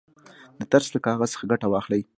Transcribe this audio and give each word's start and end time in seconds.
د 0.59 0.61
ترس 0.71 0.87
له 0.95 0.99
کاغذ 1.05 1.29
څخه 1.33 1.45
ګټه 1.51 1.67
واخلئ. 1.69 2.01